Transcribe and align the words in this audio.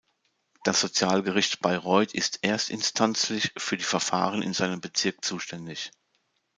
Das 0.63 0.81
Sozialgericht 0.81 1.59
Bayreuth 1.61 2.15
ist 2.15 2.39
erstinstanzlich 2.43 3.53
für 3.55 3.77
die 3.77 3.83
Verfahren 3.83 4.41
in 4.41 4.51
seinem 4.53 4.81
Bezirk 4.81 5.23
zuständig. 5.23 5.91